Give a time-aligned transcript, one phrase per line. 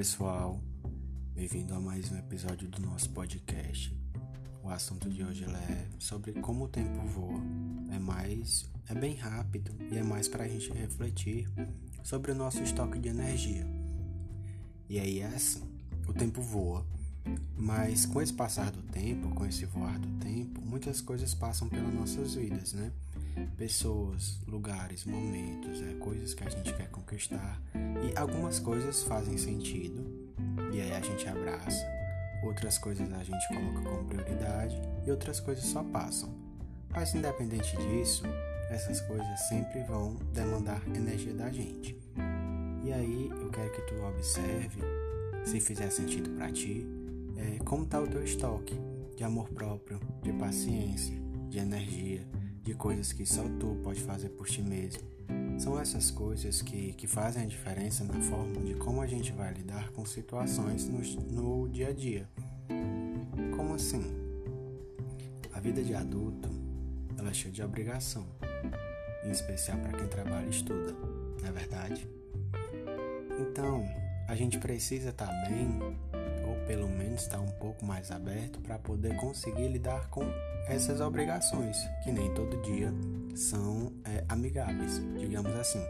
[0.00, 0.58] pessoal,
[1.34, 3.94] bem-vindo a mais um episódio do nosso podcast.
[4.62, 7.38] O assunto de hoje é sobre como o tempo voa.
[7.94, 11.46] É mais, é bem rápido e é mais para a gente refletir
[12.02, 13.66] sobre o nosso estoque de energia.
[14.88, 15.70] E aí é assim,
[16.08, 16.86] o tempo voa,
[17.54, 21.92] mas com esse passar do tempo, com esse voar do tempo, muitas coisas passam pelas
[21.92, 22.90] nossas vidas, né?
[23.56, 30.04] Pessoas, lugares, momentos, é, coisas que a gente quer conquistar e algumas coisas fazem sentido
[30.72, 31.84] e aí a gente abraça,
[32.42, 36.32] outras coisas a gente coloca como prioridade e outras coisas só passam.
[36.90, 38.24] Mas independente disso,
[38.70, 41.96] essas coisas sempre vão demandar energia da gente.
[42.84, 44.80] E aí eu quero que tu observe,
[45.44, 46.86] se fizer sentido para ti,
[47.36, 48.78] é, como está o teu estoque
[49.16, 52.26] de amor próprio, de paciência, de energia
[52.70, 55.02] de coisas que só tu pode fazer por ti mesmo.
[55.58, 59.52] São essas coisas que, que fazem a diferença na forma de como a gente vai
[59.52, 61.00] lidar com situações no,
[61.32, 62.28] no dia a dia.
[63.56, 64.04] Como assim?
[65.52, 66.48] A vida de adulto
[67.18, 68.24] ela é cheia de obrigação,
[69.24, 70.92] em especial para quem trabalha e estuda,
[71.42, 72.08] não é verdade?
[73.40, 73.84] Então,
[74.28, 75.98] a gente precisa estar tá bem,
[76.70, 80.22] pelo menos estar tá um pouco mais aberto para poder conseguir lidar com
[80.68, 82.94] essas obrigações, que nem todo dia
[83.34, 85.82] são é, amigáveis, digamos assim.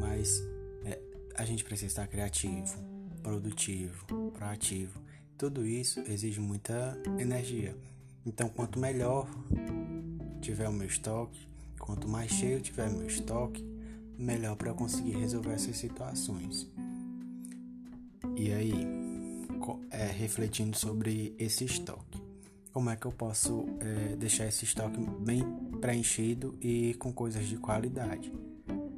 [0.00, 0.42] Mas
[0.84, 0.98] é,
[1.36, 2.76] a gente precisa estar criativo,
[3.22, 5.00] produtivo, proativo.
[5.36, 7.76] Tudo isso exige muita energia.
[8.26, 9.28] Então, quanto melhor
[10.40, 13.64] tiver o meu estoque, quanto mais cheio tiver meu estoque,
[14.18, 16.68] melhor para eu conseguir resolver essas situações.
[18.36, 18.97] E aí,
[19.90, 22.28] é, refletindo sobre esse estoque
[22.78, 25.42] como é que eu posso é, deixar esse estoque bem
[25.80, 28.32] preenchido e com coisas de qualidade.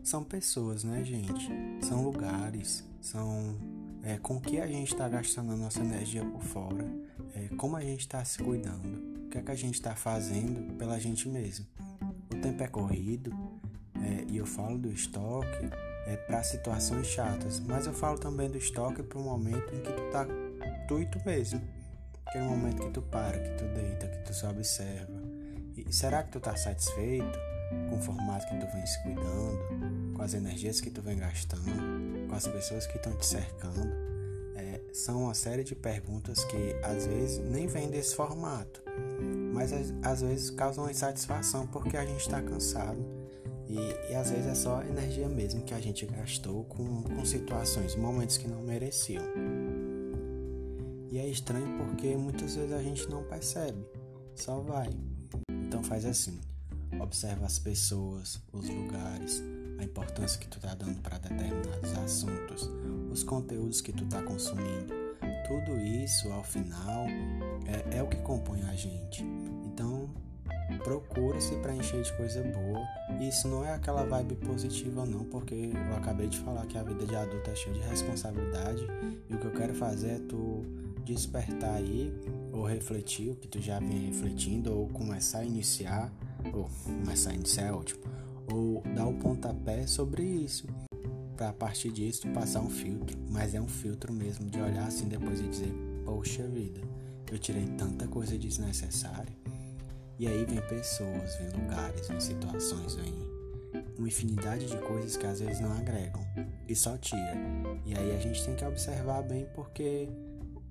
[0.00, 1.50] São pessoas, né, gente?
[1.82, 3.56] São lugares, são
[4.04, 6.88] é, com que a gente está gastando a nossa energia por fora,
[7.34, 10.74] é, como a gente está se cuidando, o que é que a gente está fazendo
[10.74, 11.66] pela gente mesmo.
[12.32, 13.32] O tempo é corrido
[13.96, 15.68] é, e eu falo do estoque
[16.06, 19.92] é, para situações chatas, mas eu falo também do estoque para o momento em que
[19.92, 20.26] tu tá
[20.86, 21.60] tu tu mesmo
[22.26, 25.22] Aquele momento que tu para, que tu deita, que tu só observa.
[25.76, 27.38] E será que tu tá satisfeito
[27.90, 32.28] com o formato que tu vem se cuidando, com as energias que tu vem gastando,
[32.28, 33.92] com as pessoas que estão te cercando?
[34.56, 38.82] É, são uma série de perguntas que às vezes nem vêm desse formato,
[39.52, 39.72] mas
[40.02, 42.98] às vezes causam insatisfação porque a gente está cansado.
[43.68, 47.96] E, e, às vezes é só energia mesmo que a gente gastou com, com situações,
[47.96, 49.24] momentos que não mereciam.
[51.14, 53.86] E é estranho porque muitas vezes a gente não percebe,
[54.34, 54.90] só vai.
[55.48, 56.40] Então faz assim:
[57.00, 59.40] observa as pessoas, os lugares,
[59.78, 62.68] a importância que tu tá dando para determinados assuntos,
[63.12, 64.92] os conteúdos que tu tá consumindo.
[65.46, 67.06] Tudo isso, ao final,
[67.64, 69.22] é, é o que compõe a gente.
[69.66, 70.10] Então,
[70.82, 72.84] procura se preencher de coisa boa.
[73.20, 77.06] Isso não é aquela vibe positiva, não, porque eu acabei de falar que a vida
[77.06, 78.84] de adulto é cheia de responsabilidade
[79.30, 82.12] e o que eu quero fazer é tu despertar aí,
[82.52, 86.12] ou refletir o que tu já vinha refletindo, ou começar a iniciar,
[86.52, 88.02] ou começar a iniciar é ótimo,
[88.52, 90.66] ou dar o pontapé sobre isso.
[91.36, 94.86] Para a partir disso tu passar um filtro, mas é um filtro mesmo de olhar
[94.86, 95.72] assim depois e dizer:
[96.04, 96.80] Poxa vida,
[97.30, 99.34] eu tirei tanta coisa desnecessária.
[100.16, 103.12] E aí vem pessoas, vem lugares, vem situações, vem
[103.98, 106.24] uma infinidade de coisas que às vezes não agregam
[106.68, 107.34] e só tira.
[107.84, 110.08] E aí a gente tem que observar bem porque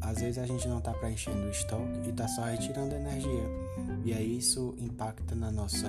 [0.00, 3.44] às vezes a gente não está preenchendo o estoque e está só retirando energia.
[4.04, 5.88] E aí isso impacta na nossa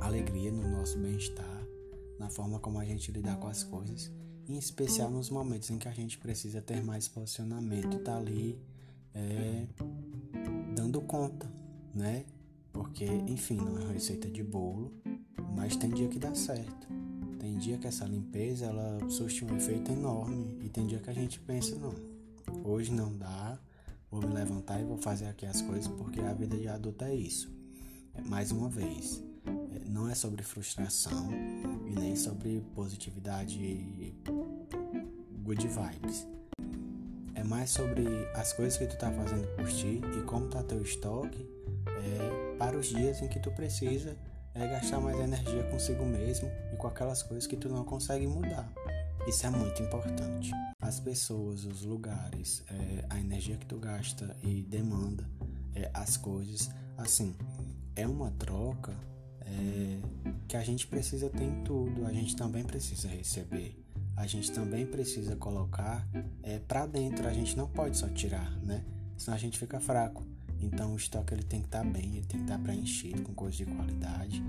[0.00, 1.66] alegria, no nosso bem-estar,
[2.18, 4.12] na forma como a gente lidar com as coisas,
[4.48, 8.58] em especial nos momentos em que a gente precisa ter mais posicionamento e tá ali
[9.14, 9.66] é,
[10.74, 11.50] dando conta,
[11.94, 12.24] né?
[12.72, 14.92] Porque, enfim, não é uma receita de bolo,
[15.54, 16.86] mas tem dia que dá certo.
[17.38, 21.14] Tem dia que essa limpeza ela surte um efeito enorme e tem dia que a
[21.14, 21.94] gente pensa, não,
[22.64, 23.58] Hoje não dá,
[24.10, 27.14] vou me levantar e vou fazer aqui as coisas porque a vida de adulto é
[27.14, 27.50] isso.
[28.14, 31.28] É, mais uma vez, é, não é sobre frustração
[31.86, 34.14] e nem sobre positividade
[35.42, 36.26] good vibes.
[37.34, 38.04] É mais sobre
[38.34, 41.48] as coisas que tu tá fazendo por ti e como tá teu estoque
[41.86, 44.16] é, para os dias em que tu precisa
[44.56, 48.72] é gastar mais energia consigo mesmo e com aquelas coisas que tu não consegue mudar.
[49.28, 50.50] Isso é muito importante.
[50.86, 55.28] As pessoas, os lugares, é, a energia que tu gasta e demanda,
[55.74, 57.34] é, as coisas, assim,
[57.96, 58.96] é uma troca
[59.40, 60.00] é,
[60.46, 62.06] que a gente precisa ter em tudo.
[62.06, 63.84] A gente também precisa receber.
[64.14, 66.06] a gente também precisa colocar
[66.40, 67.26] é, para dentro.
[67.26, 68.84] A gente não pode só tirar, né?
[69.16, 70.24] Senão a gente fica fraco.
[70.60, 73.22] Então o estoque ele tem que estar tá bem, ele tem que estar tá preenchido
[73.22, 74.40] com coisas de qualidade.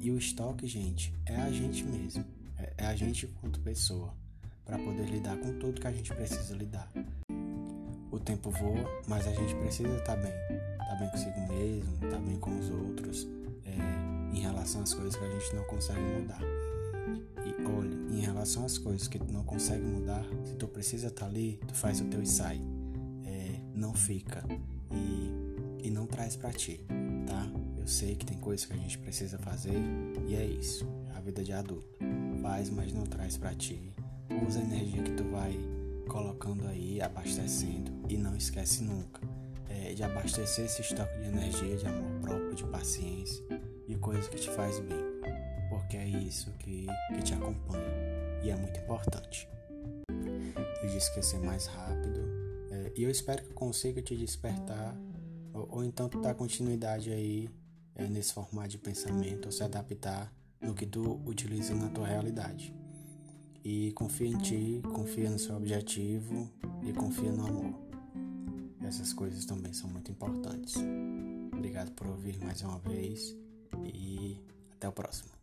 [0.00, 2.24] E o estoque, gente, é a gente mesmo.
[2.58, 4.23] É, é a gente quanto pessoa.
[4.64, 6.88] Para poder lidar com tudo que a gente precisa lidar.
[8.10, 10.32] O tempo voa, mas a gente precisa estar tá bem.
[10.32, 13.28] Estar tá bem consigo mesmo, estar tá bem com os outros.
[13.64, 16.40] É, em relação às coisas que a gente não consegue mudar.
[17.44, 21.26] E olha, em relação às coisas que tu não consegue mudar, se tu precisa estar
[21.26, 22.60] ali, tu faz o teu e sai.
[23.24, 24.42] É, não fica.
[24.90, 26.80] E, e não traz para ti,
[27.26, 27.46] tá?
[27.76, 29.78] Eu sei que tem coisas que a gente precisa fazer
[30.26, 30.86] e é isso.
[31.12, 31.98] É a vida de adulto.
[32.40, 33.92] Faz, mas não traz para ti.
[34.46, 35.58] Usa a energia que tu vai
[36.08, 39.20] colocando aí, abastecendo e não esquece nunca
[39.68, 43.44] é, de abastecer esse estoque de energia, de amor próprio, de paciência,
[43.86, 45.14] de coisas que te faz bem
[45.74, 47.84] porque é isso que, que te acompanha
[48.42, 49.48] e é muito importante.
[50.82, 52.20] Eu disse ser mais rápido
[52.70, 54.96] é, e eu espero que consiga te despertar
[55.52, 57.50] ou, ou então tu dar continuidade aí
[57.94, 62.74] é, nesse formato de pensamento ou se adaptar no que tu utiliza na tua realidade.
[63.64, 66.50] E confia em ti, confia no seu objetivo
[66.82, 67.74] e confia no amor.
[68.82, 70.76] Essas coisas também são muito importantes.
[71.50, 73.34] Obrigado por ouvir mais uma vez
[73.82, 74.38] e
[74.72, 75.34] até o próximo.